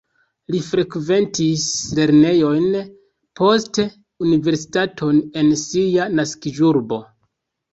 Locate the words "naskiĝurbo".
6.23-7.01